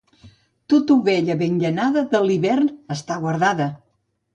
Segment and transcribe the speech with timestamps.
[0.73, 3.75] Tota ovella ben llanada de l'hivern està guardada.